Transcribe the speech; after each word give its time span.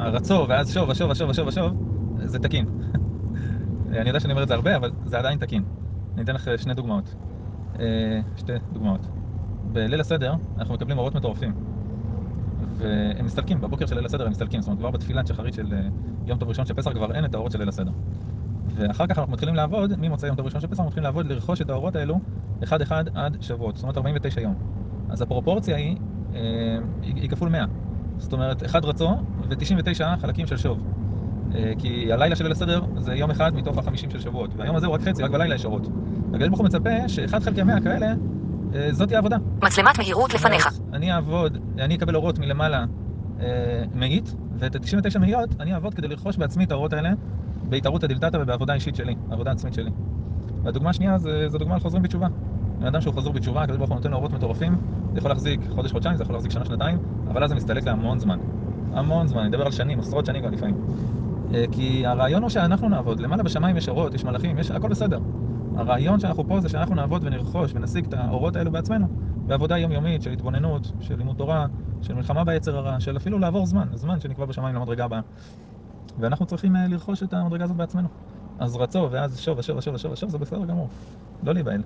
הרצו, 0.00 0.46
ואז 0.48 0.74
שוב, 0.74 0.88
ושוב, 0.88 1.10
ושוב, 1.10 1.28
ושוב, 1.28 1.46
ושוב, 1.48 1.72
זה 2.24 2.38
תקין. 2.38 2.66
אני 3.88 4.08
יודע 4.08 4.20
שאני 4.20 4.32
אומר 4.32 4.42
את 4.42 4.48
זה 4.48 4.54
הרבה, 4.54 4.76
אבל 4.76 4.90
זה 5.04 5.18
עדיין 5.18 5.38
תקין. 5.38 5.62
אני 6.14 6.22
אתן 6.22 6.34
לך 6.34 6.50
שני 6.56 6.74
דוגמאות. 6.74 7.14
אה, 7.80 8.20
שתי 8.36 8.52
דוגמאות. 8.72 9.06
בליל 9.72 10.00
הסדר 10.00 10.34
אנחנו 10.58 10.74
מקבלים 10.74 10.98
אורות 10.98 11.14
מטורפים. 11.14 11.52
והם 12.76 13.24
מסתלקים, 13.24 13.60
בבוקר 13.60 13.86
של 13.86 13.94
ליל 13.94 14.06
הסדר 14.06 14.24
הם 14.24 14.30
מסתלקים. 14.30 14.60
זאת 14.60 14.68
אומרת, 14.68 14.80
כבר 14.80 14.90
בתפילת 14.90 15.26
שחרית 15.26 15.54
של 15.54 15.72
אה, 15.72 15.88
יום 16.26 16.38
טוב 16.38 16.48
ראשון 16.48 16.66
של 16.66 16.74
פסח 16.74 16.92
כבר 16.92 17.12
אין 17.12 17.24
את 17.24 17.34
האורות 17.34 17.52
של 17.52 17.58
ליל 17.58 17.68
הסדר. 17.68 17.92
ואחר 18.74 19.06
כך 19.06 19.18
אנחנו 19.18 19.32
מתחילים 19.32 19.54
לעבוד, 19.54 19.92
ממוצאי 19.98 20.28
יום 20.28 20.36
טוב 20.36 20.46
ראשון 20.46 20.60
של 20.60 20.66
פסח, 20.66 20.78
אנחנו 20.78 20.88
מתחילים 20.88 21.04
לעבוד 21.04 21.26
לרכוש 21.26 21.60
את 21.60 21.70
האורות 21.70 21.96
האלו 21.96 22.20
אחד-אחד 22.64 23.04
עד 23.14 23.36
שבועות, 23.40 23.76
זאת 23.76 23.82
אומרת 23.82 23.96
49 23.96 24.40
יום. 24.40 24.54
אז 25.08 25.22
הפרופורציה 25.22 25.76
היא, 25.76 25.96
אה, 26.34 26.38
היא 27.02 27.30
כפול 27.30 27.48
100. 27.48 27.64
זאת 28.20 28.32
אומרת, 28.32 28.64
אחד 28.64 28.84
רצו 28.84 29.08
ו-99 29.48 30.16
חלקים 30.20 30.46
של 30.46 30.56
שוב. 30.56 30.78
אה, 31.54 31.72
כי 31.78 32.12
הלילה 32.12 32.36
של 32.36 32.44
ליל 32.44 32.52
הסדר 32.52 32.82
זה 32.98 33.14
יום 33.14 33.30
אחד 33.30 33.54
מתוך 33.54 33.78
החמישים 33.78 34.10
של 34.10 34.20
שבועות, 34.20 34.50
והיום 34.56 34.76
הזה 34.76 34.86
הוא 34.86 34.94
רק 34.94 35.00
חצי, 35.00 35.22
רק 35.22 35.30
בלילה 35.30 35.54
יש 35.54 35.64
אורות. 35.64 35.88
והקדוש 36.32 36.48
ברוך 36.48 36.60
הוא 36.60 36.66
מצפה 36.66 37.08
שאחד 37.08 37.42
חלקי 37.42 37.62
100 37.62 37.80
כאלה, 37.80 38.14
אה, 38.74 38.92
זאתי 38.92 39.14
העבודה. 39.14 39.36
מצלמת 39.62 39.98
מהירות 39.98 40.34
לפניך. 40.34 40.70
זאת 40.70 40.82
אני 40.92 41.12
אעבוד, 41.12 41.58
אני 41.78 41.94
אקבל 41.94 42.16
אורות 42.16 42.38
מלמעלה 42.38 42.84
אה, 43.40 43.46
מאית, 43.94 44.34
ואת 44.58 44.74
ה-99 44.76 45.18
מאיות 45.18 45.50
אני 45.60 45.74
אעבוד 45.74 45.94
כדי 45.94 46.08
לרכוש 46.08 46.36
בעצמי 46.36 46.64
את 46.64 46.70
האורות 46.72 46.92
האלה 46.92 47.10
בהתערות 47.62 48.04
הדלתתא 48.04 48.36
ובעבודה 48.36 48.74
אישית 48.74 48.96
שלי, 48.96 49.14
עבודה 49.30 49.50
עצמית 49.50 49.74
שלי. 49.74 49.90
והדוגמה 50.62 50.90
השנייה 50.90 51.18
זה, 51.18 51.48
זו 51.48 51.58
דוגמה 51.58 51.74
על 51.74 51.80
חוזרים 51.80 52.02
בתשובה. 52.02 52.26
בן 52.80 52.86
אדם 52.86 53.00
שהוא 53.00 53.14
חוזר 53.14 53.30
בתשובה, 53.30 53.62
הקדוש 53.62 53.78
ברוך 53.78 53.90
הוא 53.90 53.96
נותן 53.96 54.10
לו 54.10 54.16
אורות 54.16 54.32
מטורפים, 54.32 54.76
זה 55.12 55.18
יכול 55.18 55.30
להחזיק 55.30 55.60
חודש, 55.74 55.92
חודשיים, 55.92 56.16
זה 56.16 56.22
יכול 56.22 56.34
להחזיק 56.34 56.52
שנה, 56.52 56.64
שנתיים, 56.64 56.98
אבל 57.28 57.44
אז 57.44 57.48
זה 57.50 57.56
מסתלק 57.56 57.84
להמון 57.84 58.18
זמן. 58.18 58.38
המון 58.92 59.26
זמן, 59.26 59.40
אני 59.40 59.48
מדבר 59.48 59.66
על 59.66 59.72
שנים, 59.72 60.00
עשרות 60.00 60.26
שנים 60.26 60.42
כבר 60.42 60.50
לפעמים. 60.50 60.76
אה, 61.54 61.64
כי 61.72 62.06
הרעיון 62.06 62.42
הוא 62.42 62.50
שאנחנו 62.50 62.88
נעבוד, 62.88 63.20
למעלה 63.20 63.42
בשמיים 63.42 63.76
יש 63.76 63.88
אורות, 63.88 64.14
יש 64.14 64.24
מלאכים, 64.24 64.58
יש 64.58 64.70
הכל 64.70 64.88
בסדר. 64.88 65.18
הרעיון 65.76 66.20
שאנחנו 66.20 66.48
פה 66.48 66.60
זה 66.60 66.68
שאנחנו 66.68 66.94
נעבוד 66.94 67.24
ונרכוש 67.24 67.72
ונשיג 67.74 68.06
את 68.06 68.14
האורות 68.14 68.56
האלו 68.56 68.70
בעצמנו 68.70 69.06
בעבודה 69.46 69.78
יומיומית 69.78 70.22
של 70.22 70.30
התבוננות, 70.30 70.92
של 71.00 71.16
לימוד 71.16 71.36
תורה, 71.36 71.66
של 72.02 72.14
מלחמה 72.14 72.44
ביצר 72.44 72.76
הרע, 72.76 73.00
של 73.00 73.16
אפילו 73.16 73.38
לעבור 73.38 73.66
זמן, 73.66 73.88
זמן 73.94 74.20
שנקבע 74.20 74.44
בשמיים 74.44 74.76
למדרגה 74.76 75.04
הבאה. 75.04 75.20
ואנחנו 76.18 76.46
צריכים 76.46 76.76
אה, 76.76 76.88
לרכוש 76.88 77.22
את 77.22 77.32
המדרגה 77.32 77.64
הזאת 77.64 77.76
בעצמנו. 77.76 78.08
אז 78.58 78.76
רצו, 78.76 79.08
ואז 79.10 79.40
שוב 79.40 79.58
ושוב 79.58 79.76
ושוב 79.76 79.94
ושוב 79.94 80.12
ושוב, 80.12 80.30
זה 80.30 80.38
בסדר 80.38 80.64
גמור. 80.64 80.88
לא 81.42 81.54
להיבהל. 81.54 81.82